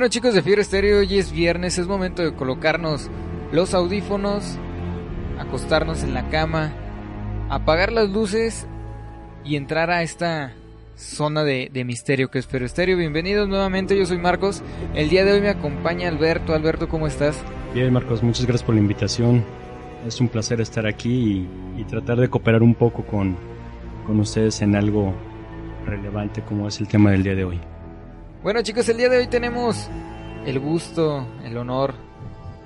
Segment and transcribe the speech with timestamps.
[0.00, 3.10] Bueno chicos de Fiebre Estéreo, hoy es viernes, es momento de colocarnos
[3.52, 4.56] los audífonos,
[5.38, 6.72] acostarnos en la cama,
[7.50, 8.66] apagar las luces
[9.44, 10.54] y entrar a esta
[10.96, 12.96] zona de, misterio que es Fiebre Estéreo.
[12.96, 14.62] Bienvenidos nuevamente, yo soy Marcos.
[14.94, 16.54] El día de hoy me acompaña Alberto.
[16.54, 17.38] Alberto, ¿cómo estás?
[17.74, 19.44] Bien Marcos, muchas gracias por la invitación.
[20.06, 23.36] Es un placer estar aquí y, tratar de cooperar un poco con,
[24.06, 25.12] con ustedes en algo
[25.84, 27.60] relevante como es el tema del día de hoy.
[28.42, 29.90] Bueno chicos, el día de hoy tenemos
[30.46, 31.92] el gusto, el honor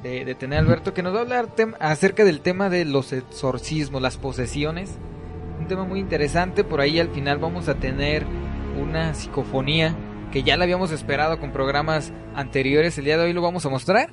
[0.05, 1.49] de, tener a Alberto que nos va a hablar
[1.81, 4.97] acerca del tema de los exorcismos, las posesiones.
[5.59, 8.25] Un tema muy interesante, por ahí al final vamos a tener
[8.81, 9.97] una psicofonía
[10.31, 13.71] que ya la habíamos esperado con programas anteriores, el día de hoy lo vamos a
[13.71, 14.13] mostrar.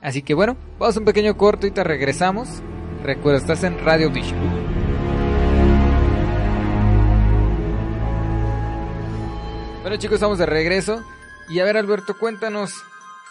[0.00, 2.62] Así que bueno, vamos a un pequeño corto y te regresamos.
[3.02, 4.79] Recuerda, estás en Radio Vision.
[9.90, 11.02] Bueno chicos, estamos de regreso.
[11.48, 12.84] Y a ver Alberto, cuéntanos,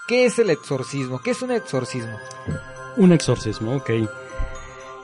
[0.09, 1.19] ¿qué es el exorcismo?
[1.19, 2.17] ¿Qué es un exorcismo?
[2.97, 3.89] Un exorcismo, ok.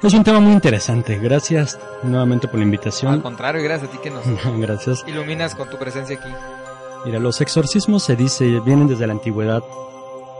[0.03, 1.17] Es un tema muy interesante.
[1.17, 3.13] Gracias nuevamente por la invitación.
[3.13, 4.25] Al contrario, gracias a ti que nos
[4.59, 5.05] gracias.
[5.07, 6.27] iluminas con tu presencia aquí.
[7.05, 9.63] Mira, los exorcismos se dice, vienen desde la antigüedad.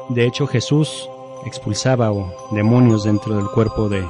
[0.10, 1.10] De hecho, Jesús
[1.46, 2.12] expulsaba
[2.52, 4.06] demonios dentro del cuerpo de,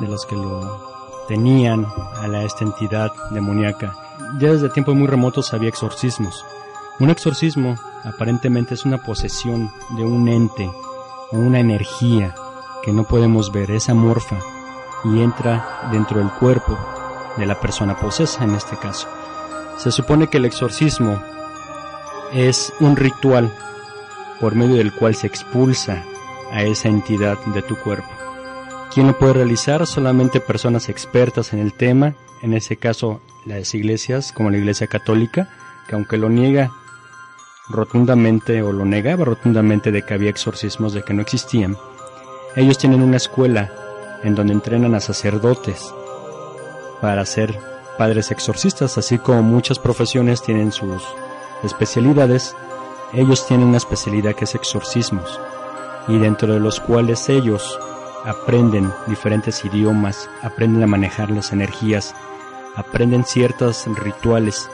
[0.00, 3.94] de los que lo tenían a la, esta entidad demoníaca
[4.38, 6.44] ya desde tiempos muy remotos había exorcismos.
[7.00, 10.70] Un exorcismo aparentemente es una posesión de un ente
[11.32, 12.34] o una energía
[12.82, 14.38] que no podemos ver, es amorfa
[15.04, 16.78] y entra dentro del cuerpo
[17.36, 19.08] de la persona posesa en este caso.
[19.78, 21.20] Se supone que el exorcismo
[22.32, 23.52] es un ritual
[24.40, 26.04] por medio del cual se expulsa
[26.50, 28.08] a esa entidad de tu cuerpo.
[28.92, 29.86] ¿Quién lo puede realizar?
[29.86, 35.48] Solamente personas expertas en el tema, en ese caso las iglesias, como la iglesia católica,
[35.88, 36.70] que aunque lo niega
[37.68, 41.76] rotundamente o lo negaba rotundamente de que había exorcismos, de que no existían,
[42.56, 43.72] ellos tienen una escuela
[44.22, 45.92] en donde entrenan a sacerdotes
[47.00, 47.58] para ser
[47.98, 51.02] padres exorcistas, así como muchas profesiones tienen sus
[51.62, 52.54] especialidades,
[53.12, 55.40] ellos tienen una especialidad que es exorcismos,
[56.08, 57.78] y dentro de los cuales ellos
[58.24, 62.14] aprenden diferentes idiomas, aprenden a manejar las energías,
[62.76, 64.68] aprenden ciertos rituales,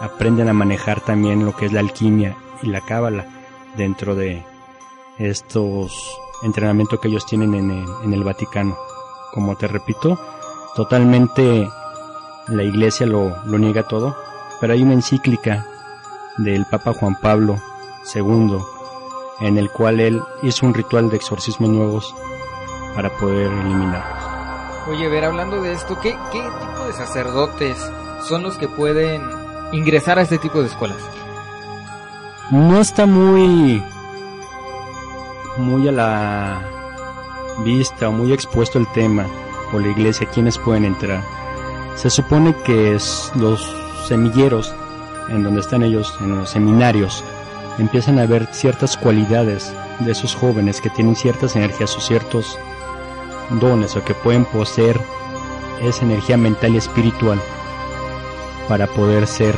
[0.00, 3.26] aprenden a manejar también lo que es la alquimia y la cábala
[3.76, 4.44] dentro de
[5.18, 8.76] estos entrenamientos que ellos tienen en el, en el Vaticano.
[9.32, 10.18] Como te repito,
[10.74, 11.68] totalmente
[12.48, 14.16] la iglesia lo, lo niega todo,
[14.60, 15.66] pero hay una encíclica
[16.38, 17.60] del Papa Juan Pablo
[18.14, 18.58] II
[19.40, 22.14] en el cual él hizo un ritual de exorcismo nuevos
[22.94, 24.25] para poder eliminarlos.
[24.88, 27.76] Oye, ver, hablando de esto, ¿qué, ¿qué tipo de sacerdotes
[28.22, 29.20] son los que pueden
[29.72, 30.98] ingresar a este tipo de escuelas?
[32.50, 33.82] No está muy
[35.56, 36.62] muy a la
[37.64, 39.26] vista o muy expuesto el tema
[39.72, 41.22] por la iglesia quienes pueden entrar.
[41.96, 43.74] Se supone que es los
[44.06, 44.72] semilleros
[45.28, 47.24] en donde están ellos en los seminarios
[47.78, 52.58] empiezan a ver ciertas cualidades de esos jóvenes que tienen ciertas energías o ciertos
[53.50, 55.00] dones o que pueden poseer
[55.82, 57.40] esa energía mental y espiritual
[58.68, 59.54] para poder ser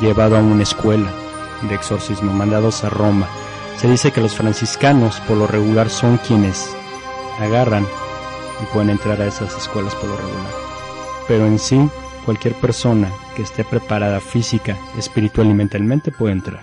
[0.00, 1.10] llevado a una escuela
[1.68, 3.28] de exorcismo, mandados a Roma.
[3.76, 6.74] Se dice que los franciscanos por lo regular son quienes
[7.38, 7.86] agarran
[8.62, 10.52] y pueden entrar a esas escuelas por lo regular.
[11.28, 11.88] Pero en sí,
[12.24, 16.60] cualquier persona que esté preparada física, espiritual y mentalmente puede entrar.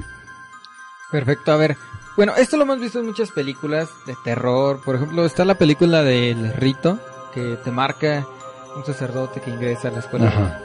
[1.11, 1.77] Perfecto, a ver,
[2.17, 4.81] bueno, esto lo hemos visto en muchas películas de terror.
[4.83, 6.97] Por ejemplo, está la película del Rito,
[7.31, 8.25] que te marca
[8.75, 10.61] un sacerdote que ingresa a la escuela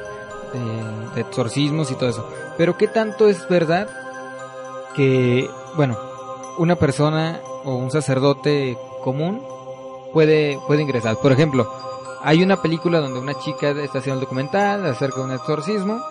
[1.15, 2.27] de, exorcismos y todo eso.
[2.57, 3.87] Pero ¿qué tanto es verdad
[4.97, 5.99] que, bueno,
[6.57, 9.47] una persona o un sacerdote común
[10.15, 11.17] puede, puede ingresar?
[11.17, 11.71] Por ejemplo,
[12.23, 16.03] hay una película donde una chica está haciendo el documental acerca de un exorcismo,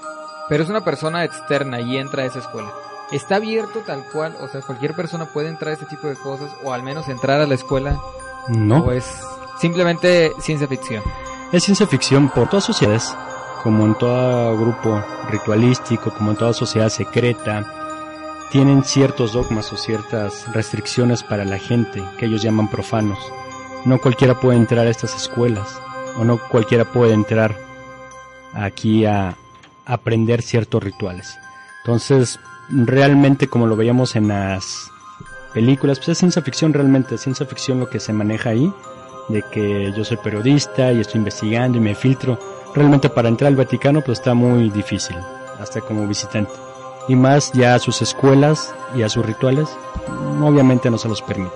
[0.50, 2.72] pero es una persona externa y entra a esa escuela.
[3.12, 4.36] ¿Está abierto tal cual?
[4.40, 7.42] O sea, cualquier persona puede entrar a este tipo de cosas o al menos entrar
[7.42, 8.00] a la escuela.
[8.48, 8.84] No.
[8.86, 9.06] ¿O es
[9.60, 11.04] simplemente ciencia ficción?
[11.52, 13.14] Es ciencia ficción por todas sociedades,
[13.64, 17.66] como en todo grupo ritualístico, como en toda sociedad secreta,
[18.52, 23.20] tienen ciertos dogmas o ciertas restricciones para la gente que ellos llaman profanos.
[23.86, 25.82] No cualquiera puede entrar a estas escuelas
[26.18, 27.58] o no cualquiera puede entrar
[28.54, 29.36] aquí a
[29.86, 31.38] aprender ciertos rituales.
[31.84, 32.40] Entonces,
[32.72, 34.92] realmente como lo veíamos en las
[35.54, 38.72] películas, pues es ciencia ficción realmente, es ciencia ficción lo que se maneja ahí,
[39.30, 42.40] de que yo soy periodista y estoy investigando y me filtro.
[42.74, 45.18] Realmente para entrar al Vaticano pues está muy difícil,
[45.60, 46.52] hasta como visitante.
[47.08, 49.70] Y más ya a sus escuelas y a sus rituales,
[50.42, 51.56] obviamente no se los permite.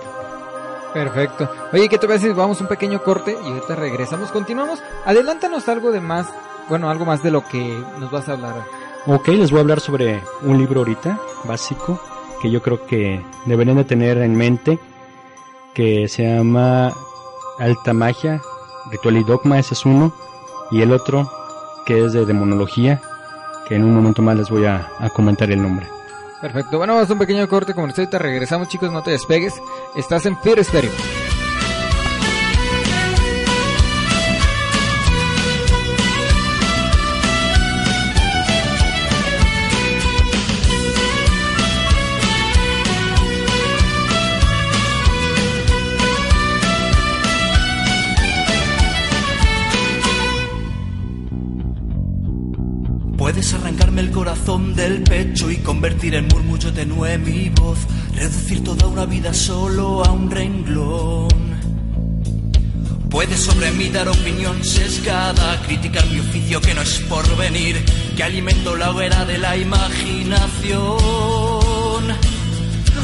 [0.92, 1.50] Perfecto.
[1.72, 2.32] Oye, ¿qué te parece?
[2.32, 4.30] Vamos un pequeño corte y ahorita regresamos.
[4.30, 4.82] Continuamos.
[5.04, 6.26] Adelántanos algo de más,
[6.68, 8.64] bueno, algo más de lo que nos vas a hablar.
[9.08, 12.00] Ok, les voy a hablar sobre un libro ahorita, básico,
[12.42, 14.80] que yo creo que deberían de tener en mente,
[15.74, 16.92] que se llama
[17.60, 18.42] Alta Magia,
[18.90, 20.12] Ritual y Dogma, ese es uno,
[20.72, 21.30] y el otro,
[21.86, 23.00] que es de demonología,
[23.68, 25.86] que en un momento más les voy a, comentar el nombre.
[26.40, 29.54] Perfecto, bueno, vamos a un pequeño corte como ahorita regresamos chicos, no te despegues,
[29.94, 31.25] estás en Fear Stereo.
[53.36, 57.76] Puedes arrancarme el corazón del pecho y convertir en murmullo tenue mi voz,
[58.14, 61.28] reducir toda una vida solo a un renglón.
[63.10, 67.76] Puedes sobre mí dar opinión sesgada, criticar mi oficio que no es por venir,
[68.16, 70.96] que alimento la hoguera de la imaginación.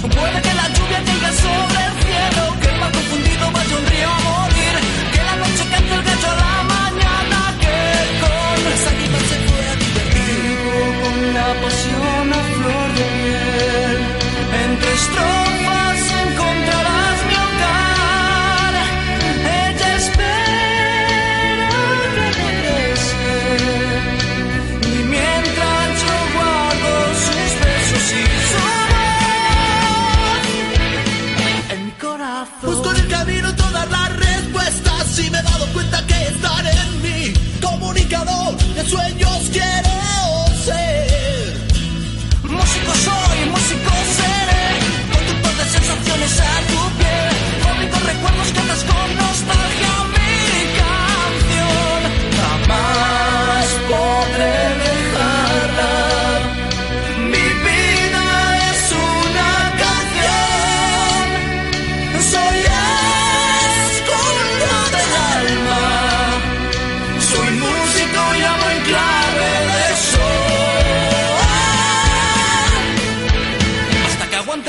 [0.00, 4.08] Puede que la lluvia caiga sobre el cielo, que el mar confundido vaya un río
[4.08, 4.81] a morir,
[5.12, 7.76] que la noche cante el gallo a la mañana, que
[8.23, 9.42] con las águilas se
[11.34, 13.99] la pasión a flor de piel.
[14.64, 18.75] Entre estrofas encontrarás mi hogar.
[19.64, 21.70] Ella espera
[22.37, 22.56] que.
[24.88, 26.93] Y mientras yo guardo
[27.25, 28.62] sus besos y su
[28.93, 30.44] voz
[31.73, 32.62] en mi corazón.
[32.62, 36.88] Busco en el camino todas las respuestas y me he dado cuenta que estar en
[37.02, 39.62] mí, comunicador de sueños quiero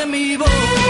[0.06, 0.83] mi voz.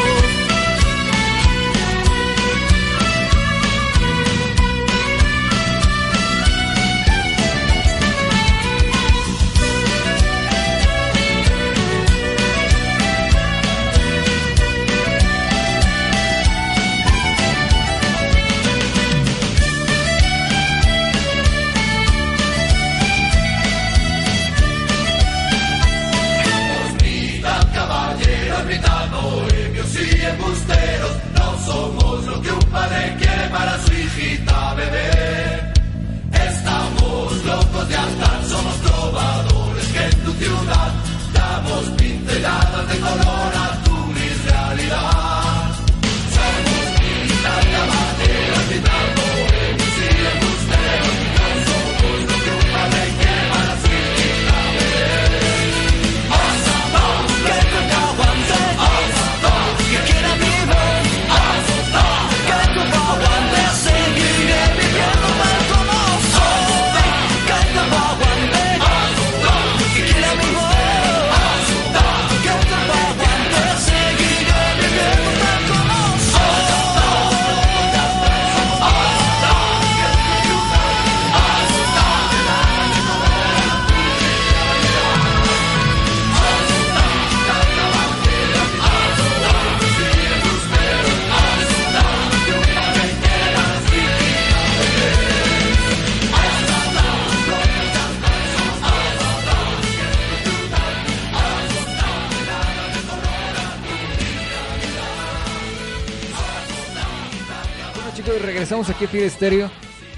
[108.90, 109.70] Aquí a Fide Stereo.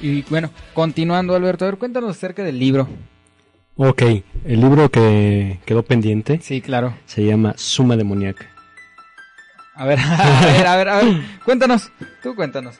[0.02, 2.88] Y bueno, continuando, Alberto, a ver, cuéntanos acerca del libro.
[3.78, 4.02] Ok,
[4.46, 6.96] el libro que quedó pendiente Sí, claro.
[7.06, 8.46] se llama Suma Demoníaca.
[9.74, 11.22] A ver, a ver, a ver, a ver.
[11.44, 11.92] Cuéntanos,
[12.24, 12.76] tú cuéntanos.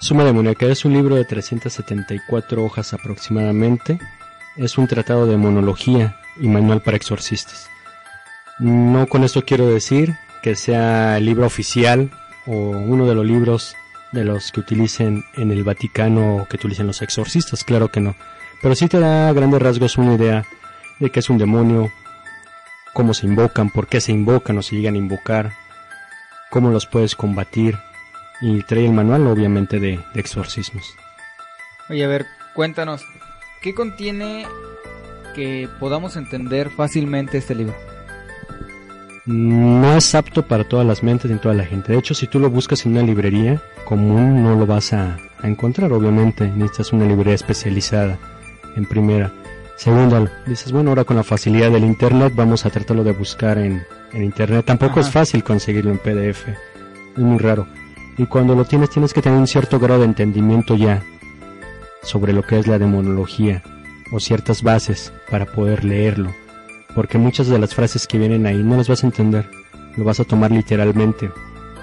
[0.00, 3.98] Suma Demoníaca es un libro de 374 hojas aproximadamente.
[4.56, 7.68] Es un tratado de monología y manual para exorcistas.
[8.58, 12.10] No con esto quiero decir que sea el libro oficial
[12.46, 13.74] o uno de los libros
[14.16, 18.16] de los que utilicen en el Vaticano o que utilicen los exorcistas, claro que no.
[18.62, 20.44] Pero sí te da a grandes rasgos una idea
[20.98, 21.92] de qué es un demonio,
[22.94, 25.52] cómo se invocan, por qué se invocan o se llegan a invocar,
[26.50, 27.78] cómo los puedes combatir
[28.40, 30.94] y trae el manual obviamente de, de exorcismos.
[31.88, 33.04] Oye, a ver, cuéntanos,
[33.60, 34.46] ¿qué contiene
[35.34, 37.76] que podamos entender fácilmente este libro?
[39.26, 41.92] No es apto para todas las mentes ni toda la gente.
[41.92, 45.48] De hecho, si tú lo buscas en una librería común, no lo vas a, a
[45.48, 46.46] encontrar, obviamente.
[46.46, 48.18] Necesitas una librería especializada,
[48.76, 49.32] en primera.
[49.76, 53.82] Segunda, dices, bueno, ahora con la facilidad del Internet vamos a tratarlo de buscar en,
[54.12, 54.64] en Internet.
[54.64, 55.08] Tampoco Ajá.
[55.08, 56.48] es fácil conseguirlo en PDF.
[56.48, 57.66] Es muy raro.
[58.16, 61.02] Y cuando lo tienes, tienes que tener un cierto grado de entendimiento ya
[62.02, 63.64] sobre lo que es la demonología
[64.12, 66.32] o ciertas bases para poder leerlo
[66.96, 69.48] porque muchas de las frases que vienen ahí no las vas a entender,
[69.96, 71.30] lo vas a tomar literalmente,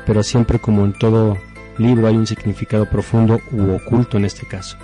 [0.08, 1.38] pero siempre como en todo
[1.78, 4.76] libro hay un significado profundo u oculto en este caso.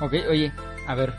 [0.00, 0.50] Ok, oye,
[0.86, 1.14] a ver,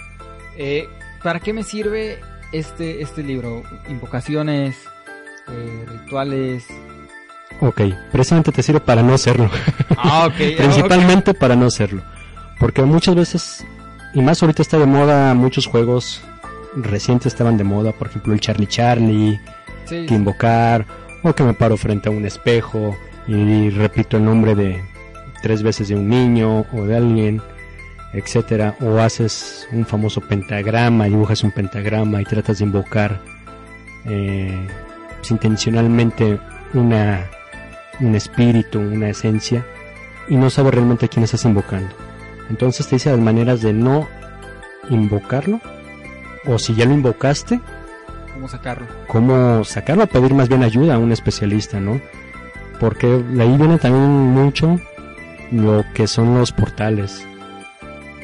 [0.58, 0.90] eh,
[1.24, 2.20] ¿para qué me sirve
[2.52, 3.62] este, este libro?
[3.88, 4.76] Invocaciones,
[5.48, 6.66] eh, rituales.
[7.62, 9.52] Ok, precisamente te sirve para no hacerlo,
[9.98, 10.34] Ah, ok.
[10.58, 12.02] principalmente para no hacerlo,
[12.60, 13.66] porque muchas veces,
[14.16, 16.24] y más ahorita está de moda, muchos juegos
[16.76, 19.40] recientes estaban de moda, por ejemplo el Charlie Charlie,
[19.86, 20.86] Sí, que invocar,
[21.24, 22.96] o que me paro frente a un espejo
[23.28, 24.84] y repito el nombre de
[25.42, 27.42] tres veces de un niño o de alguien,
[28.14, 33.20] etcétera, o haces un famoso pentagrama, dibujas un pentagrama y tratas de invocar
[34.06, 34.68] eh,
[35.18, 36.40] pues, intencionalmente
[36.74, 37.30] una
[38.00, 39.66] un espíritu, una esencia
[40.28, 41.94] y no sabes realmente a quién estás invocando.
[42.50, 44.08] Entonces te dice las maneras de no
[44.90, 45.60] invocarlo
[46.50, 47.60] o si ya lo invocaste,
[48.34, 48.88] ¿Cómo sacarlo?
[49.08, 52.00] cómo sacarlo, pedir más bien ayuda a un especialista, ¿no?
[52.80, 54.80] Porque de ahí viene también mucho
[55.52, 57.26] lo que son los portales.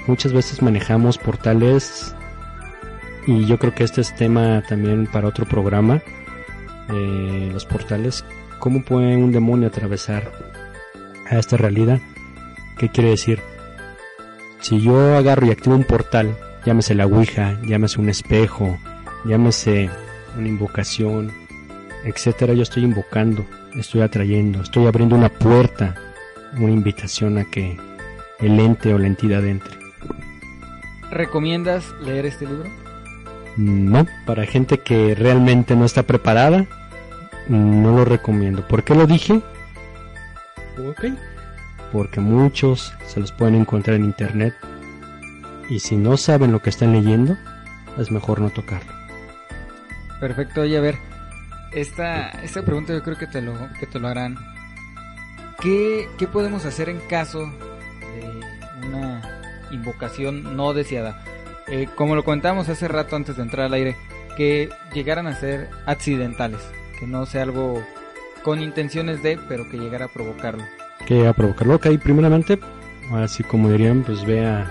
[0.08, 2.16] Muchas veces manejamos portales
[3.28, 6.02] y yo creo que este es tema también para otro programa.
[6.90, 8.24] eh, los portales,
[8.60, 10.32] ¿cómo puede un demonio atravesar
[11.30, 12.00] a esta realidad?
[12.78, 13.42] ¿Qué quiere decir?
[14.62, 18.78] Si yo agarro y activo un portal, llámese la Ouija, llámese un espejo,
[19.24, 19.90] llámese
[20.38, 21.32] una invocación,
[22.04, 23.46] etcétera, yo estoy invocando,
[23.76, 25.96] estoy atrayendo, estoy abriendo una puerta,
[26.58, 27.78] una invitación a que
[28.40, 29.78] el ente o la entidad entre.
[31.12, 32.70] ¿Recomiendas leer este libro?
[33.58, 36.66] No, para gente que realmente no está preparada,
[37.48, 38.68] no lo recomiendo.
[38.68, 39.42] ¿Por qué lo dije?
[40.90, 41.06] Ok.
[41.94, 44.56] Porque muchos se los pueden encontrar en internet
[45.70, 47.38] y si no saben lo que están leyendo,
[47.98, 48.92] es mejor no tocarlo.
[50.20, 50.98] Perfecto, oye, a ver,
[51.72, 54.38] esta, esta pregunta yo creo que te lo, que te lo harán.
[55.60, 59.22] ¿Qué, ¿Qué podemos hacer en caso de una
[59.72, 61.24] invocación no deseada?
[61.68, 63.96] Eh, como lo comentamos hace rato antes de entrar al aire,
[64.38, 66.62] que llegaran a ser accidentales,
[67.00, 67.84] que no sea algo
[68.44, 70.64] con intenciones de, pero que llegara a provocarlo.
[71.08, 72.60] Que a provocarlo, ok, primeramente,
[73.12, 74.64] así como dirían, pues ve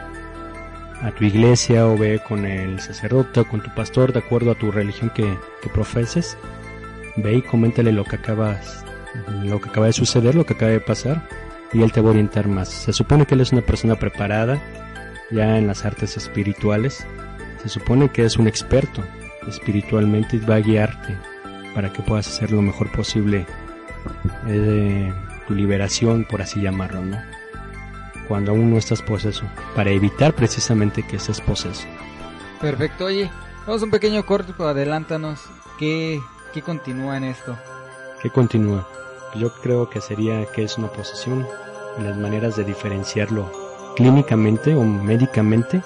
[1.03, 4.55] a, tu iglesia o ve con el sacerdote o con tu pastor, de acuerdo a
[4.55, 6.37] tu religión que, que profeses.
[7.17, 8.85] Ve y coméntale lo que acabas,
[9.43, 11.29] lo que acaba de suceder, lo que acaba de pasar,
[11.73, 12.69] y él te va a orientar más.
[12.69, 14.61] Se supone que él es una persona preparada
[15.31, 17.07] ya en las artes espirituales.
[17.63, 19.03] Se supone que es un experto
[19.49, 21.17] espiritualmente y va a guiarte
[21.75, 23.47] para que puedas hacer lo mejor posible
[24.49, 25.13] eh,
[25.47, 27.34] tu liberación, por así llamarlo, ¿no?
[28.29, 31.87] Cuando aún no estás poseso, para evitar precisamente que estés poseso.
[32.61, 33.31] Perfecto, oye,
[33.67, 35.41] vamos a un pequeño corte, pero adelántanos.
[35.79, 36.21] ¿Qué,
[36.53, 37.57] qué continúa en esto?
[38.23, 38.89] ¿Qué continúa?
[39.35, 41.47] Yo creo que sería que es una posesión
[41.99, 43.51] las maneras de diferenciarlo
[43.97, 45.83] clínicamente o médicamente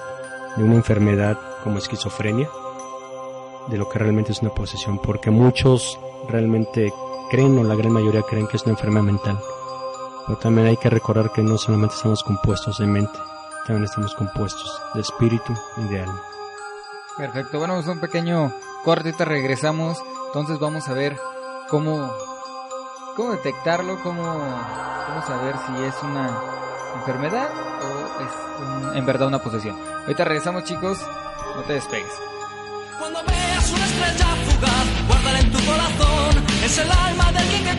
[0.55, 2.49] de una enfermedad como esquizofrenia
[3.67, 6.91] de lo que realmente es una posesión, porque muchos realmente
[7.29, 9.39] creen o la gran mayoría creen que es una enfermedad mental.
[10.29, 13.17] Pero también hay que recordar que no solamente estamos compuestos de mente,
[13.65, 16.21] también estamos compuestos de espíritu y de alma.
[17.17, 18.53] Perfecto, bueno, vamos a un pequeño
[18.85, 19.97] corte, ahorita regresamos.
[20.27, 21.17] Entonces vamos a ver
[21.67, 22.13] cómo,
[23.15, 26.29] cómo detectarlo, cómo, cómo saber si es una
[26.99, 27.49] enfermedad
[27.81, 28.31] o es
[28.91, 29.75] un- en verdad una posesión.
[30.03, 30.99] Ahorita regresamos chicos,
[31.55, 32.13] no te despegues.
[32.99, 36.43] Cuando veas una estrella fugaz, guárdala en tu corazón.
[36.63, 37.73] Es el alma de alguien que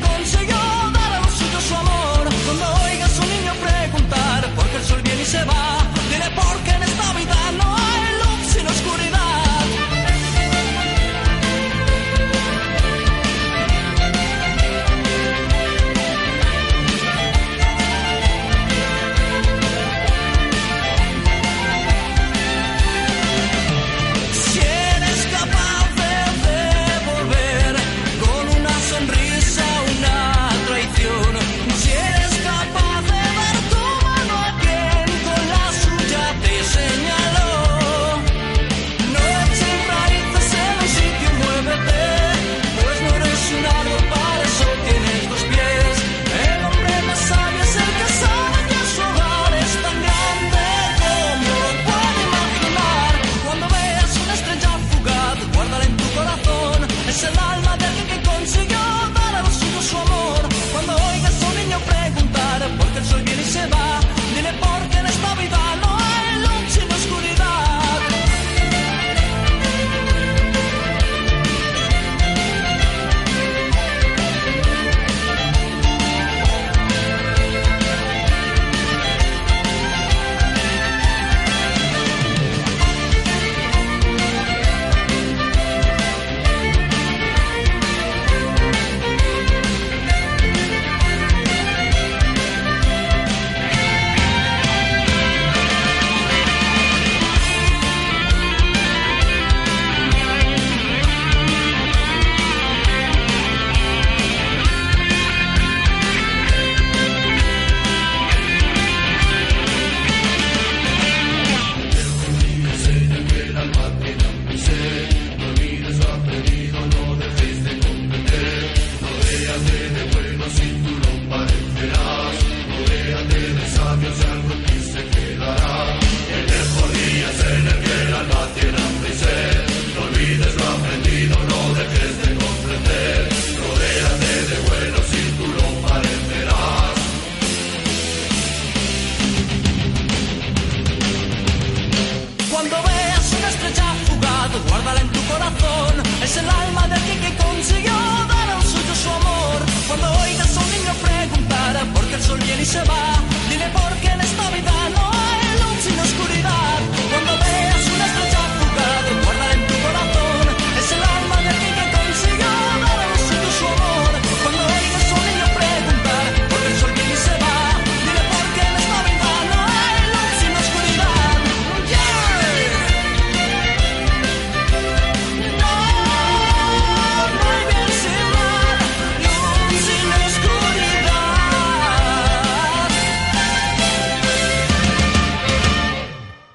[152.72, 153.09] qué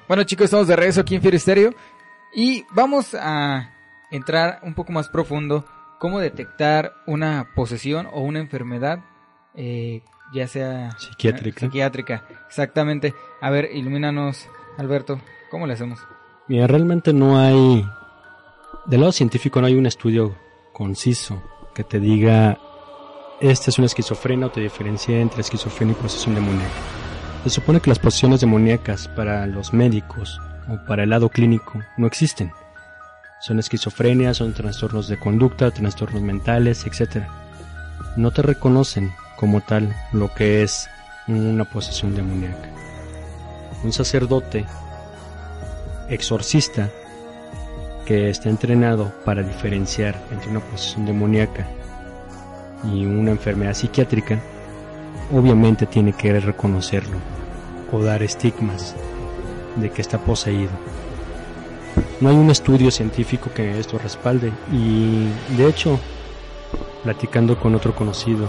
[0.08, 1.74] Bueno chicos, estamos de regreso aquí en Fear Stereo
[2.32, 3.72] y vamos a
[4.12, 5.64] entrar un poco más profundo
[5.98, 9.00] cómo detectar una posesión o una enfermedad,
[9.54, 11.60] eh, ya sea Psiquiátrica.
[11.60, 13.14] psiquiátrica, exactamente.
[13.40, 15.98] A ver, ilumínanos, Alberto, ¿cómo le hacemos?
[16.46, 17.84] Mira, realmente no hay,
[18.84, 20.36] del lado científico no hay un estudio
[20.72, 21.42] conciso
[21.74, 22.58] que te diga,
[23.40, 27.05] esta es una esquizofrenia o te diferencia entre esquizofrenia y posesión demoníaca.
[27.44, 32.06] Se supone que las posesiones demoníacas para los médicos o para el lado clínico no
[32.06, 32.52] existen.
[33.40, 37.24] Son esquizofrenias, son trastornos de conducta, trastornos mentales, etc.
[38.16, 40.88] No te reconocen como tal lo que es
[41.28, 42.70] una posesión demoníaca.
[43.84, 44.64] Un sacerdote
[46.08, 46.90] exorcista
[48.06, 51.66] que está entrenado para diferenciar entre una posesión demoníaca
[52.84, 54.40] y una enfermedad psiquiátrica,
[55.32, 57.16] obviamente tiene que reconocerlo
[57.92, 58.94] o dar estigmas
[59.76, 60.70] de que está poseído.
[62.20, 65.98] No hay un estudio científico que esto respalde y de hecho,
[67.04, 68.48] platicando con otro conocido,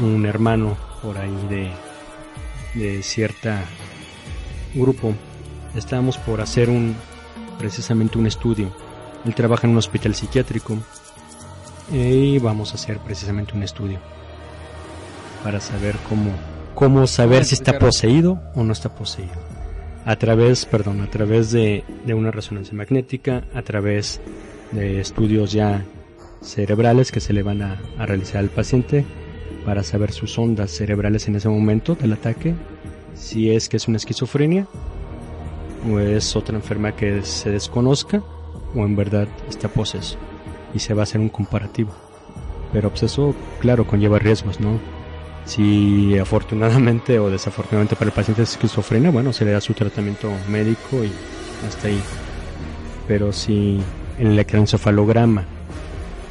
[0.00, 1.70] un, hermano por ahí de,
[2.74, 3.64] de cierta
[4.74, 5.14] grupo,
[5.74, 6.94] estábamos por hacer un
[7.58, 8.70] precisamente un estudio.
[9.24, 10.78] Él trabaja en un hospital psiquiátrico
[11.92, 13.98] y vamos a hacer precisamente un estudio
[15.42, 16.32] para saber cómo
[16.78, 19.32] cómo saber si está poseído o no está poseído.
[20.04, 24.20] A través, perdón, a través de, de una resonancia magnética, a través
[24.70, 25.84] de estudios ya
[26.40, 29.04] cerebrales que se le van a, a realizar al paciente
[29.64, 32.54] para saber sus ondas cerebrales en ese momento del ataque,
[33.12, 34.68] si es que es una esquizofrenia
[35.90, 38.22] o es otra enfermedad que se desconozca
[38.76, 40.16] o en verdad está poseso
[40.72, 41.90] y se va a hacer un comparativo.
[42.72, 44.78] Pero pues eso, claro, conlleva riesgos, ¿no?
[45.44, 50.30] Si afortunadamente o desafortunadamente para el paciente es esquizofrenia, bueno, se le da su tratamiento
[50.48, 51.10] médico y
[51.66, 52.00] hasta ahí.
[53.06, 53.80] Pero si
[54.18, 55.44] el electroencefalograma,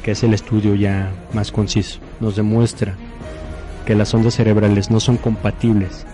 [0.02, 2.94] que es el estudio ya más conciso, nos demuestra
[3.84, 6.06] que las ondas cerebrales no son compatibles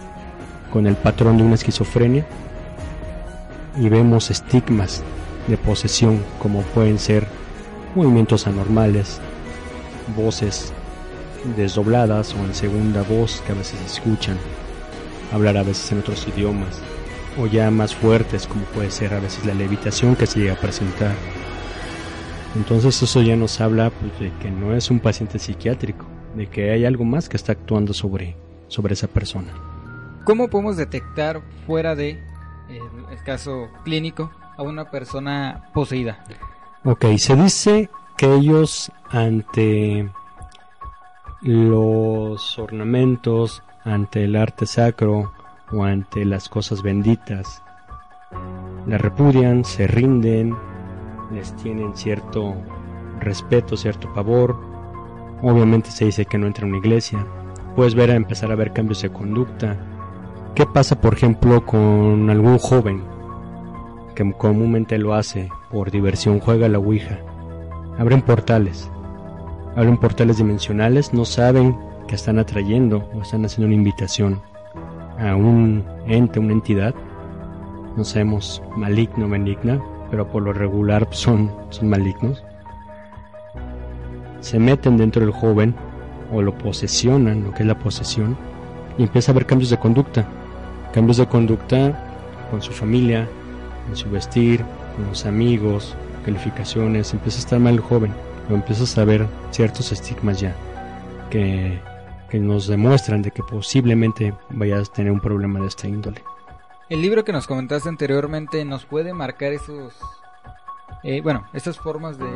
[0.73, 2.25] con el patrón de una esquizofrenia
[3.77, 5.03] y vemos estigmas
[5.49, 7.27] de posesión como pueden ser
[7.95, 9.21] movimientos anormales,
[10.17, 10.73] voces
[11.57, 14.39] desdobladas o en segunda voz que a veces se escuchan,
[15.33, 16.81] hablar a veces en otros idiomas,
[17.39, 20.61] o ya más fuertes como puede ser a veces la levitación que se llega a
[20.61, 21.15] presentar.
[22.55, 26.71] Entonces eso ya nos habla pues, de que no es un paciente psiquiátrico, de que
[26.71, 28.37] hay algo más que está actuando sobre,
[28.69, 29.53] sobre esa persona.
[30.25, 32.23] ¿Cómo podemos detectar fuera de
[32.69, 36.25] el, el caso clínico a una persona poseída?
[36.85, 40.09] Ok, se dice que ellos ante
[41.45, 45.33] los ornamentos, ante el arte sacro
[45.71, 47.63] o ante las cosas benditas,
[48.87, 50.57] la repudian, se rinden,
[51.33, 52.55] les tienen cierto
[53.21, 54.57] respeto, cierto pavor.
[55.43, 57.27] Obviamente se dice que no entra a una iglesia.
[57.77, 59.77] Puedes ver a empezar a ver cambios de conducta.
[60.55, 63.03] ¿Qué pasa, por ejemplo, con algún joven
[64.15, 67.19] que comúnmente lo hace por diversión, juega la Ouija?
[67.99, 68.91] Abren portales.
[69.77, 74.41] Abren portales dimensionales, no saben que están atrayendo o están haciendo una invitación
[75.19, 76.95] a un ente, una entidad.
[77.97, 82.45] No sabemos maligno o benigna, pero por lo regular son, son malignos.
[84.41, 85.75] Se meten dentro del joven
[86.33, 88.37] o lo posesionan, lo que es la posesión,
[88.97, 90.25] y empieza a haber cambios de conducta.
[90.93, 91.99] Cambios de conducta
[92.51, 93.27] con su familia,
[93.89, 98.13] en su vestir, con los amigos, calificaciones, empieza a estar mal el joven,
[98.51, 100.55] o empiezas a ver ciertos estigmas ya
[101.31, 101.81] que,
[102.29, 106.23] que nos demuestran de que posiblemente vayas a tener un problema de esta índole.
[106.91, 109.95] El libro que nos comentaste anteriormente nos puede marcar esos,
[111.03, 112.27] eh, bueno, estas formas de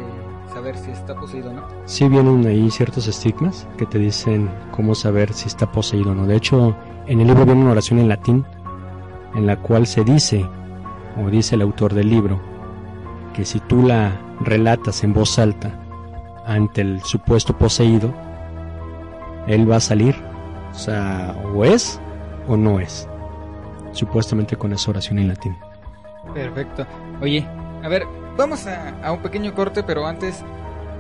[0.53, 1.69] saber si está poseído o no.
[1.85, 6.27] Sí vienen ahí ciertos estigmas que te dicen cómo saber si está poseído o no.
[6.27, 6.75] De hecho,
[7.07, 8.47] en el libro viene una oración en latín
[9.35, 10.49] en la cual se dice,
[11.23, 12.41] o dice el autor del libro,
[13.35, 15.88] que si tú la relatas en voz alta
[16.49, 18.13] ante el supuesto poseído,
[19.47, 20.17] él va a salir.
[20.73, 22.01] O sea, o es
[22.49, 23.09] o no es.
[23.93, 25.57] Supuestamente con esa oración en latín.
[26.35, 26.87] Perfecto.
[27.21, 27.47] Oye,
[27.83, 28.05] a ver,
[28.37, 30.43] vamos a, a un pequeño corte, pero antes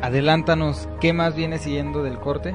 [0.03, 2.55] adelántanos qué más viene siguiendo del corte.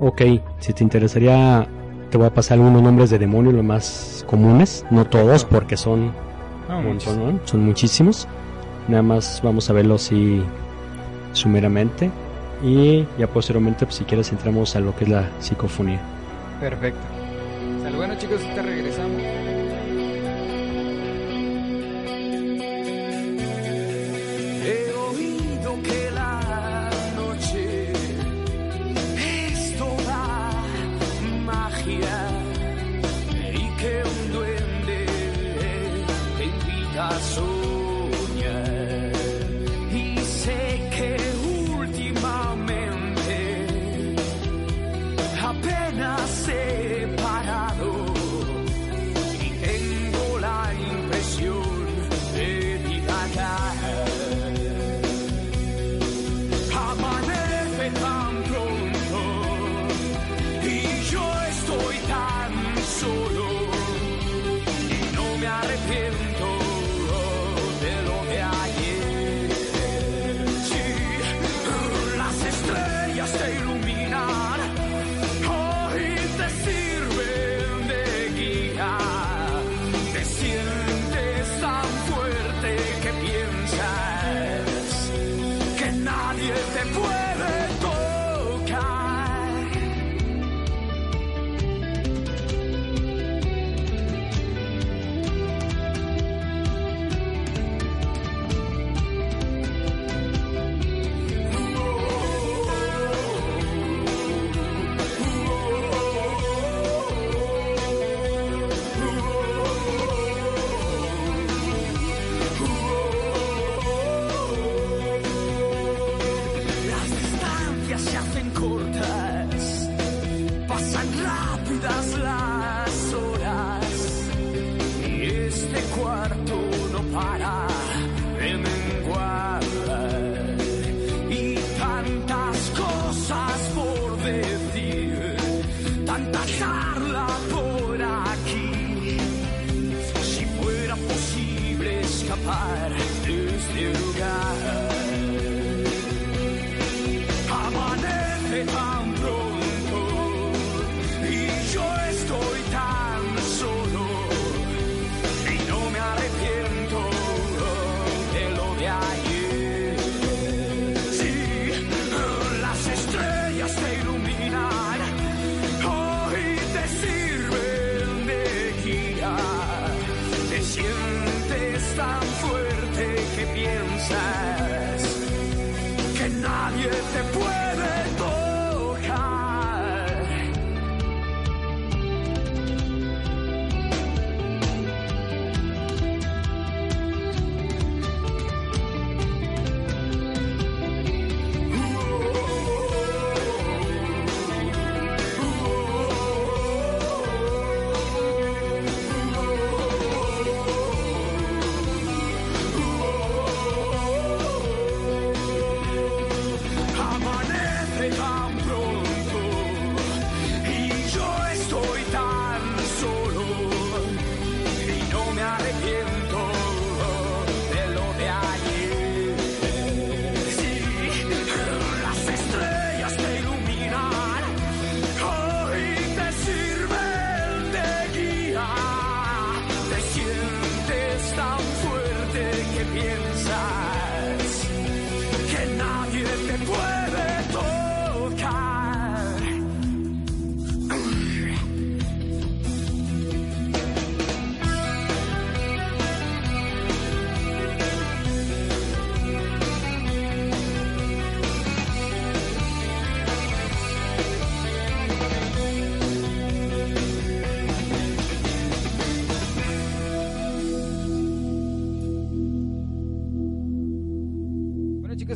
[0.00, 0.22] Ok,
[0.58, 1.66] si te interesaría,
[2.10, 4.84] te voy a pasar algunos nombres de demonios, los más comunes.
[4.90, 6.12] No todos, porque son,
[6.68, 7.00] No, ¿no?
[7.44, 8.26] son muchísimos.
[8.88, 10.42] Nada más vamos a verlo así
[11.32, 12.10] sumeramente.
[12.62, 16.00] Y ya posteriormente, pues, si quieres, entramos a lo que es la psicofonía.
[16.60, 17.00] Perfecto.
[18.02, 19.21] Bueno chicos, te regresamos.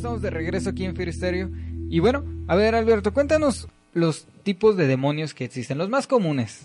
[0.07, 1.51] Estamos de regreso aquí en Fear Stereo.
[1.91, 6.65] Y bueno, a ver Alberto, cuéntanos los tipos de demonios que existen, los más comunes.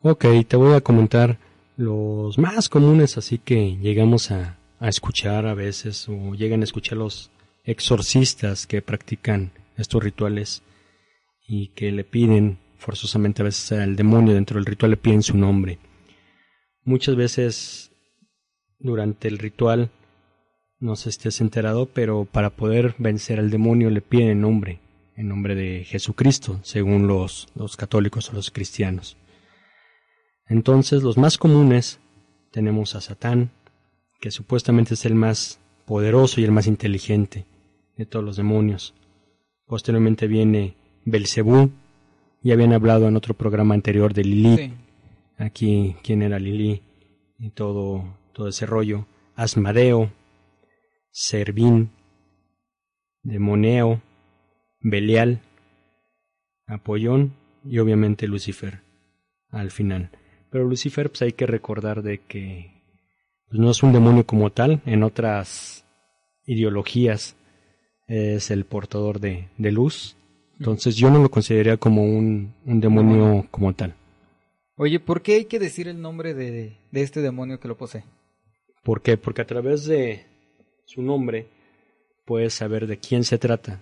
[0.00, 1.36] Ok, te voy a comentar
[1.76, 6.96] los más comunes, así que llegamos a, a escuchar a veces o llegan a escuchar
[6.96, 7.30] los
[7.64, 10.62] exorcistas que practican estos rituales
[11.46, 15.36] y que le piden forzosamente a veces al demonio dentro del ritual le piden su
[15.36, 15.78] nombre.
[16.82, 17.92] Muchas veces
[18.78, 19.90] durante el ritual
[20.80, 24.80] no sé si estés enterado, pero para poder vencer al demonio le piden el nombre,
[25.16, 29.16] en nombre de Jesucristo, según los, los católicos o los cristianos.
[30.48, 32.00] Entonces, los más comunes
[32.50, 33.50] tenemos a Satán,
[34.20, 37.44] que supuestamente es el más poderoso y el más inteligente
[37.96, 38.94] de todos los demonios.
[39.66, 41.70] Posteriormente viene Belcebú,
[42.42, 44.72] ya habían hablado en otro programa anterior de Lilith, Sí.
[45.38, 46.82] aquí quién era Lili
[47.38, 49.06] y todo, todo ese rollo.
[49.36, 50.10] Asmadeo,
[51.10, 51.90] Servín,
[53.22, 54.00] Demoneo,
[54.80, 55.40] Belial,
[56.66, 58.80] Apollón y obviamente Lucifer
[59.50, 60.10] al final.
[60.50, 62.82] Pero Lucifer pues hay que recordar de que
[63.48, 65.84] pues, no es un demonio como tal, en otras
[66.44, 67.36] ideologías
[68.06, 70.16] es el portador de, de luz.
[70.58, 73.94] Entonces yo no lo consideraría como un, un demonio como tal.
[74.76, 78.04] Oye, ¿por qué hay que decir el nombre de, de este demonio que lo posee?
[78.82, 79.16] ¿Por qué?
[79.16, 80.26] Porque a través de
[80.90, 81.46] su nombre
[82.24, 83.80] puedes saber de quién se trata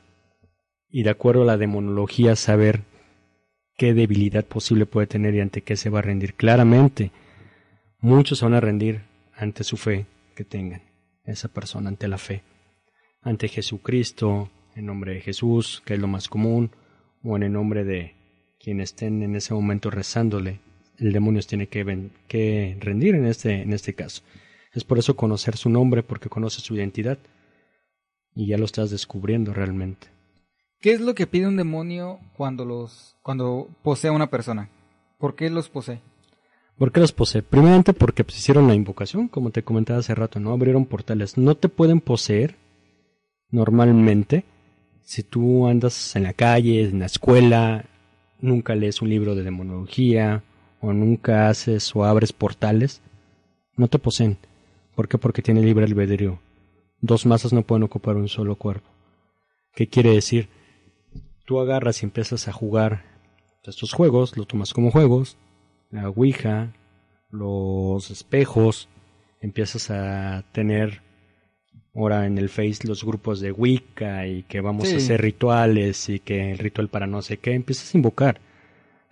[0.91, 2.83] y de acuerdo a la demonología saber
[3.79, 6.35] qué debilidad posible puede tener y ante qué se va a rendir.
[6.35, 7.11] Claramente,
[7.99, 10.05] muchos van a rendir ante su fe
[10.37, 10.83] que tengan,
[11.25, 12.43] esa persona, ante la fe,
[13.23, 16.73] ante Jesucristo, en nombre de Jesús, que es lo más común,
[17.23, 18.17] o en el nombre de
[18.61, 20.61] quien estén en ese momento rezándole.
[20.99, 24.23] El demonio tiene que, que rendir en este, en este caso.
[24.79, 27.19] Es por eso conocer su nombre, porque conoces su identidad
[28.33, 30.07] y ya lo estás descubriendo realmente.
[30.81, 34.71] ¿Qué es lo que pide un demonio cuando los cuando posee a una persona?
[35.19, 36.01] ¿Por qué los posee?
[36.77, 37.43] ¿Por qué los posee?
[37.43, 40.53] Primeramente porque pues, hicieron la invocación, como te comentaba hace rato, ¿no?
[40.53, 41.37] Abrieron portales.
[41.37, 42.55] No te pueden poseer
[43.51, 44.45] normalmente
[45.03, 47.85] si tú andas en la calle, en la escuela,
[48.41, 50.45] nunca lees un libro de demonología
[50.81, 53.03] o nunca haces o abres portales,
[53.77, 54.39] no te poseen.
[54.99, 55.17] ¿Por qué?
[55.17, 56.41] Porque tiene libre albedrío.
[57.01, 58.91] Dos masas no pueden ocupar un solo cuerpo.
[59.73, 60.49] ¿Qué quiere decir?
[61.47, 63.05] Tú agarras y empiezas a jugar
[63.63, 65.37] estos juegos, lo tomas como juegos,
[65.93, 66.73] la Ouija,
[67.31, 68.89] los espejos,
[69.41, 71.01] empiezas a tener
[71.95, 74.95] ahora en el Face los grupos de Wicca y que vamos Sí.
[74.95, 78.41] a hacer rituales y que el ritual para no sé qué, empiezas a invocar.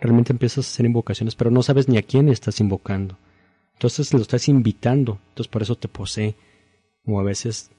[0.00, 3.16] Realmente empiezas a hacer invocaciones, pero no sabes ni a quién estás invocando.
[3.76, 6.34] Entonces lo estás invitando, entonces por eso te posee
[7.04, 7.70] o a veces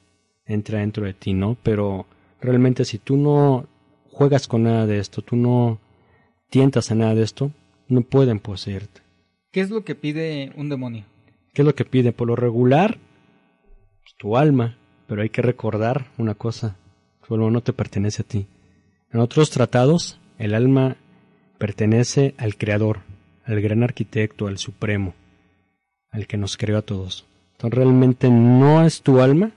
[0.45, 1.57] entra dentro de ti, ¿no?
[1.63, 2.05] Pero
[2.39, 3.65] realmente si tú no
[4.11, 5.79] juegas con nada de esto, tú no
[6.51, 7.51] tientas a nada de esto,
[7.87, 9.01] no pueden poseerte.
[9.51, 11.05] ¿Qué es lo que pide un demonio?
[11.53, 12.11] ¿Qué es lo que pide?
[12.11, 12.99] Por lo regular,
[14.03, 16.77] pues, tu alma, pero hay que recordar una cosa,
[17.27, 18.45] tu alma no te pertenece a ti.
[19.11, 20.97] En otros tratados, el alma
[21.57, 22.99] pertenece al Creador,
[23.45, 25.15] al gran arquitecto, al Supremo,
[26.11, 27.25] al que nos creó a todos.
[27.53, 29.51] Entonces realmente no es tu alma,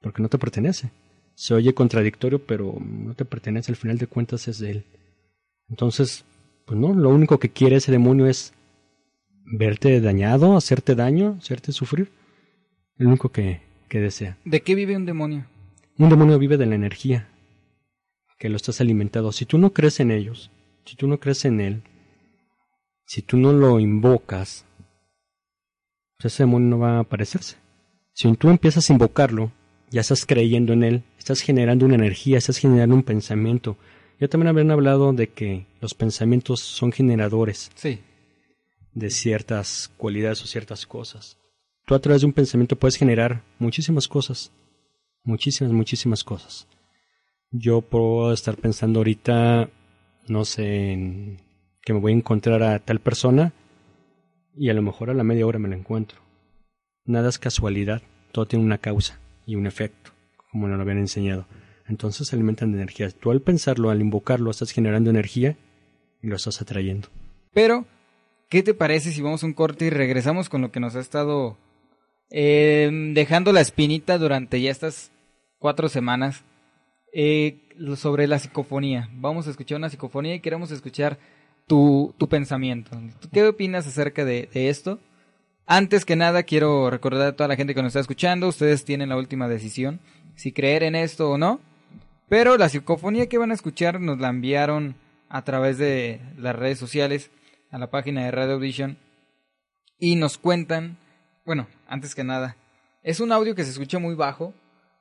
[0.00, 0.90] porque no te pertenece.
[1.34, 4.84] Se oye contradictorio, pero no te pertenece, al final de cuentas es de él.
[5.68, 6.24] Entonces,
[6.66, 8.52] pues no, lo único que quiere ese demonio es
[9.44, 12.10] verte dañado, hacerte daño, hacerte sufrir.
[12.98, 14.36] El único que, que desea.
[14.44, 15.46] ¿De qué vive un demonio?
[15.96, 17.28] Un demonio vive de la energía
[18.38, 19.32] que lo estás alimentando.
[19.32, 20.50] Si tú no crees en ellos,
[20.84, 21.82] si tú no crees en él,
[23.04, 24.64] si tú no lo invocas,
[26.20, 27.56] pues ese demonio no va a aparecerse.
[28.12, 29.52] Si tú empiezas a invocarlo,
[29.90, 33.76] ya estás creyendo en él, estás generando una energía, estás generando un pensamiento.
[34.20, 38.00] Ya también habían hablado de que los pensamientos son generadores Sí.
[38.92, 41.38] de ciertas cualidades o ciertas cosas.
[41.86, 44.52] Tú a través de un pensamiento puedes generar muchísimas cosas,
[45.24, 46.68] muchísimas, muchísimas cosas.
[47.50, 49.70] Yo puedo estar pensando ahorita,
[50.28, 51.40] no sé, en
[51.82, 53.52] que me voy a encontrar a tal persona
[54.56, 56.20] y a lo mejor a la media hora me la encuentro.
[57.04, 60.12] Nada es casualidad, todo tiene una causa y un efecto,
[60.50, 61.46] como nos lo habían enseñado.
[61.88, 63.10] Entonces se alimentan de energía.
[63.10, 65.56] Tú al pensarlo, al invocarlo, estás generando energía
[66.22, 67.08] y lo estás atrayendo.
[67.52, 67.84] Pero,
[68.48, 71.00] ¿qué te parece si vamos a un corte y regresamos con lo que nos ha
[71.00, 71.56] estado
[72.30, 75.10] eh, dejando la espinita durante ya estas
[75.58, 76.44] cuatro semanas
[77.12, 77.58] eh,
[77.96, 79.08] sobre la psicofonía?
[79.14, 81.18] Vamos a escuchar una psicofonía y queremos escuchar
[81.66, 82.90] tu, pensamiento.
[83.20, 84.98] ¿Tú ¿Qué opinas acerca de, de esto?
[85.66, 89.08] Antes que nada, quiero recordar a toda la gente que nos está escuchando, ustedes tienen
[89.08, 90.00] la última decisión,
[90.34, 91.60] si creer en esto o no.
[92.28, 94.96] Pero la psicofonía que van a escuchar nos la enviaron
[95.28, 97.30] a través de las redes sociales
[97.70, 98.98] a la página de Radio Audition
[99.98, 100.96] y nos cuentan,
[101.44, 102.56] bueno, antes que nada,
[103.02, 104.52] es un audio que se escucha muy bajo.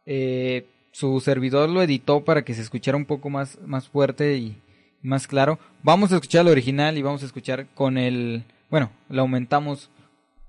[0.05, 4.59] eh, su servidor lo editó para que se escuchara un poco más, más fuerte y
[5.01, 5.59] más claro.
[5.83, 9.89] Vamos a escuchar el original y vamos a escuchar con el, bueno, le aumentamos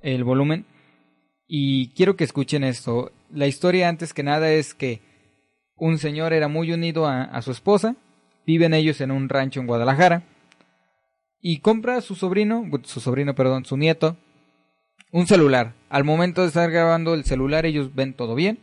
[0.01, 0.65] el volumen
[1.47, 3.13] y quiero que escuchen esto.
[3.33, 5.01] La historia antes que nada es que
[5.77, 7.97] un señor era muy unido a, a su esposa,
[8.47, 10.25] viven ellos en un rancho en Guadalajara
[11.41, 14.17] y compra a su sobrino, su sobrino, perdón, su nieto,
[15.11, 15.75] un celular.
[15.89, 18.59] Al momento de estar grabando el celular ellos ven todo bien,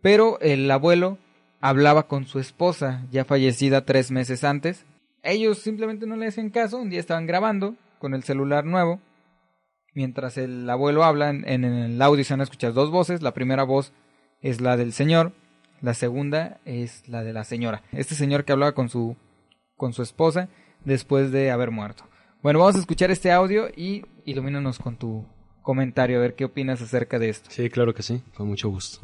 [0.00, 1.18] pero el abuelo
[1.64, 4.84] hablaba con su esposa, ya fallecida tres meses antes.
[5.22, 9.00] Ellos simplemente no le hacen caso, un día estaban grabando con el celular nuevo,
[9.94, 13.32] mientras el abuelo habla, en, en el audio se van a escuchar dos voces, la
[13.32, 13.94] primera voz
[14.42, 15.32] es la del señor,
[15.80, 17.82] la segunda es la de la señora.
[17.92, 19.16] Este señor que hablaba con su
[19.74, 20.50] con su esposa
[20.84, 22.04] después de haber muerto.
[22.42, 25.24] Bueno, vamos a escuchar este audio y ilumínanos con tu
[25.62, 27.48] comentario, a ver qué opinas acerca de esto.
[27.50, 29.00] Sí, claro que sí, con mucho gusto.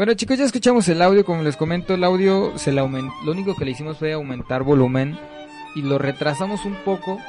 [0.00, 3.32] Bueno chicos, ya escuchamos el audio, como les comento, el audio se le aumentó, lo
[3.32, 5.18] único que le hicimos fue aumentar volumen
[5.74, 7.20] y lo retrasamos un poco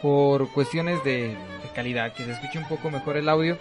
[0.00, 1.36] por cuestiones de,
[1.74, 3.58] calidad, que se escuche un poco mejor el audio,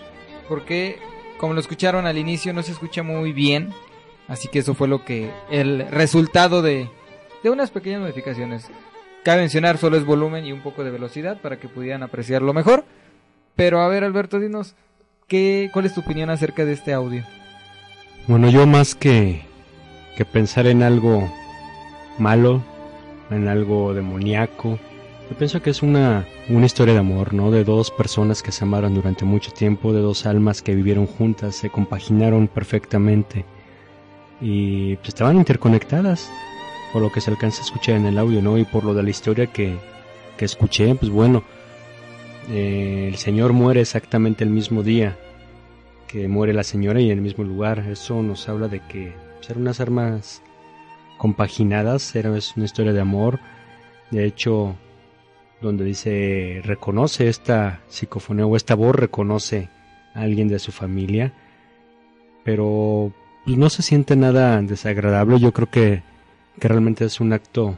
[0.48, 0.98] porque
[1.38, 3.74] como lo escucharon al inicio no se escucha muy bien,
[4.30, 6.90] así que eso fue lo que el resultado de,
[7.44, 8.70] de unas pequeñas modificaciones.
[9.26, 12.86] Cabe mencionar solo es volumen y un poco de velocidad para que pudieran apreciarlo mejor.
[13.58, 14.74] Pero a ver Alberto, dinos,
[15.28, 17.26] ¿qué, ¿cuál es tu opinión acerca de este audio?
[18.28, 19.42] Bueno, yo más que,
[20.18, 21.32] que pensar en algo
[22.18, 22.62] malo,
[23.30, 24.78] en algo demoníaco,
[25.30, 27.52] yo pienso que es una, una historia de amor, ¿no?
[27.52, 31.56] De dos personas que se amaron durante mucho tiempo, de dos almas que vivieron juntas,
[31.56, 33.46] se compaginaron perfectamente
[34.42, 36.30] y pues, estaban interconectadas.
[36.92, 38.58] por lo que se alcanza a escuchar en el audio, ¿no?
[38.58, 39.78] Y por lo de la historia que,
[40.38, 41.44] que escuché, pues bueno,
[42.50, 45.18] eh, el señor muere exactamente el mismo día
[46.08, 47.80] que muere la señora y en el mismo lugar.
[47.80, 50.42] Eso nos habla de que ser unas armas
[51.18, 53.40] compaginadas, era es una historia de amor.
[54.12, 54.76] De hecho,
[55.62, 59.70] donde dice reconoce esta psicofonía o esta voz reconoce
[60.14, 61.34] a alguien de su familia,
[62.44, 63.12] pero
[63.46, 65.40] pues, no se siente nada desagradable.
[65.40, 66.04] Yo creo que,
[66.60, 67.78] que realmente es un acto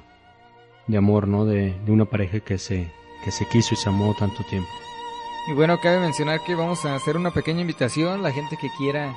[0.88, 1.45] de amor, ¿no?
[1.45, 2.91] De, de una pareja que se,
[3.23, 4.69] que se quiso y se amó tanto tiempo.
[5.47, 9.15] Y bueno, cabe mencionar que vamos a hacer una pequeña invitación, la gente que quiera,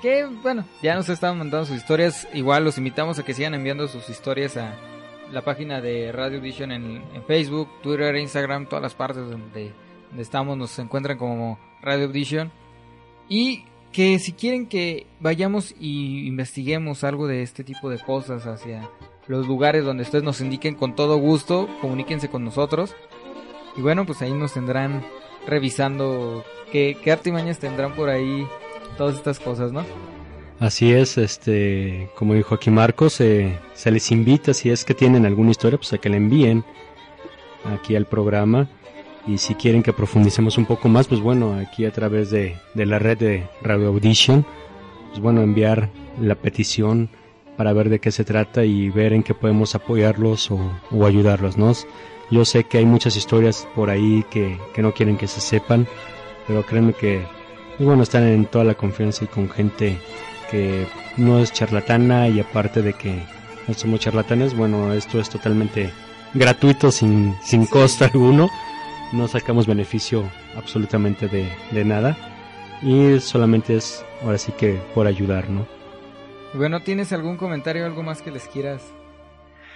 [0.00, 3.86] que bueno, ya nos están mandando sus historias, igual los invitamos a que sigan enviando
[3.86, 4.74] sus historias a
[5.30, 9.72] la página de Radio Edition en, Facebook, Twitter, Instagram, todas las partes donde,
[10.18, 12.50] estamos nos encuentran como Radio Edition.
[13.28, 18.88] Y que si quieren que vayamos y investiguemos algo de este tipo de cosas hacia
[19.26, 22.96] los lugares donde ustedes nos indiquen con todo gusto, comuníquense con nosotros.
[23.76, 25.04] Y bueno, pues ahí nos tendrán
[25.46, 28.46] revisando qué, qué artimañas tendrán por ahí
[28.96, 29.84] todas estas cosas, ¿no?
[30.58, 35.24] Así es, este, como dijo aquí Marcos, eh, se les invita si es que tienen
[35.24, 36.64] alguna historia, pues a que la envíen
[37.64, 38.68] aquí al programa.
[39.26, 42.86] Y si quieren que profundicemos un poco más, pues bueno, aquí a través de, de
[42.86, 44.44] la red de Radio Audition,
[45.08, 45.88] pues bueno, enviar
[46.20, 47.08] la petición
[47.56, 50.58] para ver de qué se trata y ver en qué podemos apoyarlos o,
[50.90, 51.72] o ayudarlos, ¿no?
[52.30, 55.86] Yo sé que hay muchas historias por ahí que, que no quieren que se sepan,
[56.46, 57.26] pero créanme que,
[57.78, 59.98] y bueno, están en toda la confianza y con gente
[60.50, 63.22] que no es charlatana y aparte de que
[63.66, 65.90] no somos charlatanes, bueno, esto es totalmente
[66.34, 68.48] gratuito, sin, sin costo alguno,
[69.12, 70.24] no sacamos beneficio
[70.56, 72.16] absolutamente de, de nada
[72.82, 75.66] y solamente es ahora sí que por ayudar, ¿no?
[76.54, 78.82] Bueno, ¿tienes algún comentario, algo más que les quieras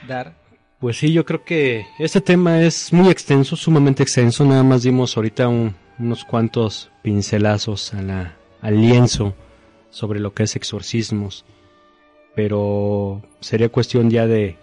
[0.06, 0.43] dar?
[0.84, 4.44] Pues sí, yo creo que este tema es muy extenso, sumamente extenso.
[4.44, 9.32] Nada más dimos ahorita un, unos cuantos pincelazos a la, al lienzo
[9.88, 11.46] sobre lo que es exorcismos.
[12.34, 14.58] Pero sería cuestión ya de,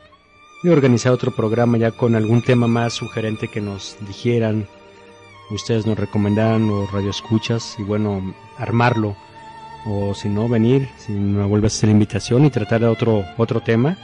[0.63, 4.67] organizar otro programa ya con algún tema más sugerente que nos dijeran,
[5.49, 9.15] ustedes nos recomendaran o radioescuchas y bueno, armarlo.
[9.87, 13.25] O si no, venir, si me vuelves a hacer la invitación y tratar de otro,
[13.37, 13.97] otro tema.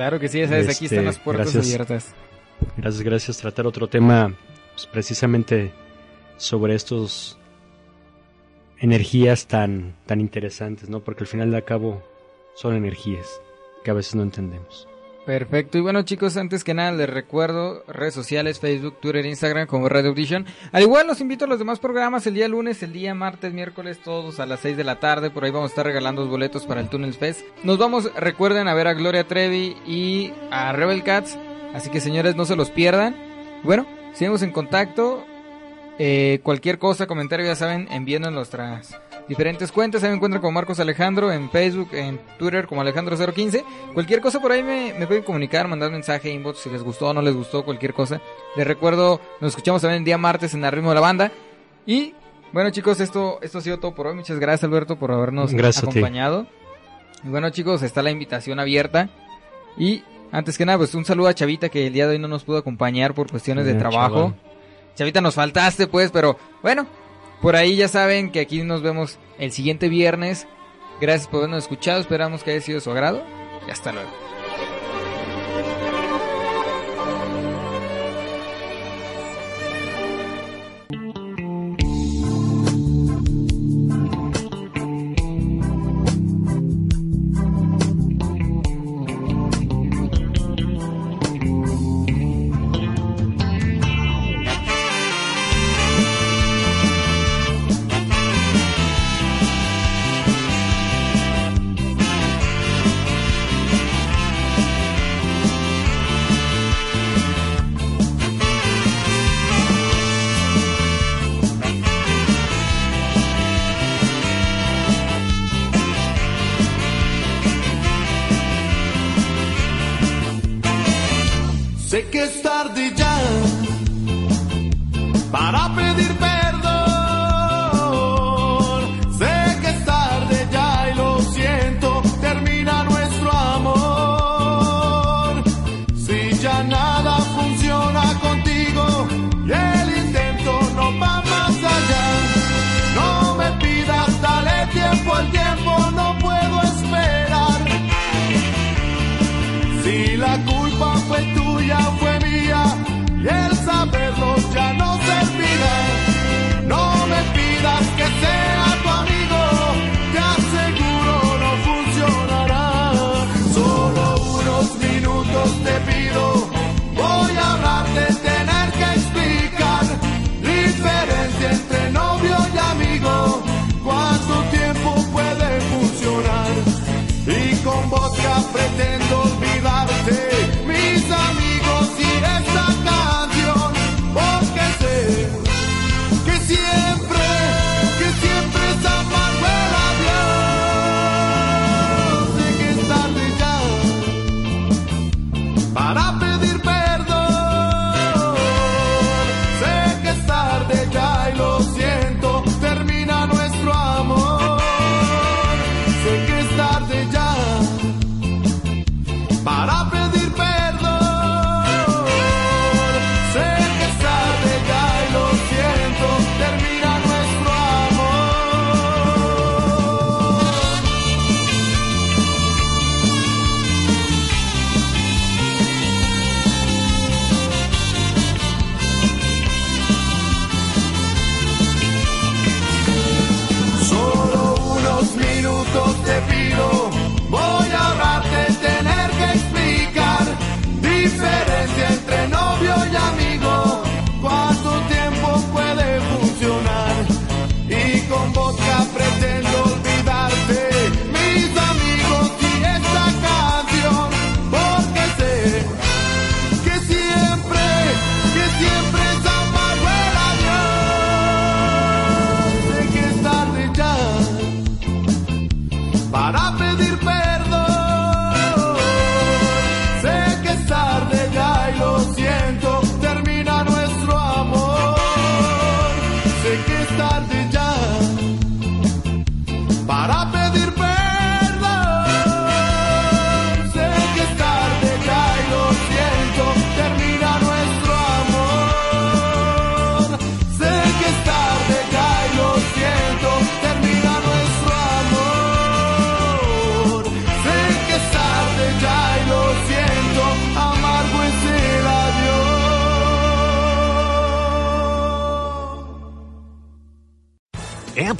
[0.00, 1.66] Claro que sí, ya sabes, aquí Este, están las puertas gracias.
[1.66, 2.14] abiertas.
[2.78, 3.36] Gracias, gracias.
[3.36, 4.34] Tratar otro tema
[4.72, 5.72] pues, precisamente
[6.38, 7.38] sobre estos
[8.78, 11.00] energías tan, tan interesantes, ¿no?
[11.00, 12.02] Porque al final de cabo
[12.54, 13.42] son energías
[13.84, 14.88] que a veces no entendemos.
[15.26, 15.76] Perfecto.
[15.76, 20.10] Y bueno, chicos, antes que nada les recuerdo redes sociales, Facebook, Twitter, Instagram como Radio
[20.10, 20.46] Audition.
[20.72, 24.00] Al igual los invito a los demás programas el día lunes, el día martes, miércoles,
[24.02, 25.30] todos a las 6 de la tarde.
[25.30, 27.42] Por ahí vamos a estar regalando los boletos para el Tunnel Fest.
[27.64, 31.38] Nos vamos, recuerden, a ver a Gloria Trevi y a Rebel Cats.
[31.74, 33.14] Así que señores, no se los pierdan.
[33.62, 35.24] Bueno, sigamos en contacto.
[35.98, 38.98] Eh, cualquier cosa, comentario, ya saben, enviando en nuestras
[39.28, 40.02] diferentes cuentas.
[40.02, 43.64] Ahí me encuentran como Marcos Alejandro en Facebook, en Twitter como Alejandro015.
[43.94, 47.14] Cualquier cosa por ahí me, me pueden comunicar, mandar mensaje, inbox si les gustó o
[47.14, 48.20] no les gustó, cualquier cosa.
[48.56, 51.32] Les recuerdo, nos escuchamos también el día martes en el ritmo de la banda.
[51.86, 52.14] Y
[52.52, 54.14] bueno, chicos, esto, esto ha sido todo por hoy.
[54.16, 56.46] Muchas gracias, Alberto, por habernos Gracias acompañado.
[57.22, 59.08] Y bueno, chicos, está la invitación abierta.
[59.76, 60.02] Y
[60.32, 62.44] antes que nada, pues un saludo a Chavita que el día de hoy no nos
[62.44, 64.14] pudo acompañar por cuestiones de Eh, trabajo.
[64.16, 64.34] chaval.
[64.96, 66.86] Chavita, nos faltaste, pues, pero bueno,
[67.40, 70.46] por ahí ya saben que aquí nos vemos el siguiente viernes.
[71.00, 73.22] Gracias por habernos escuchado, esperamos que haya sido de su agrado
[73.66, 74.29] y hasta luego.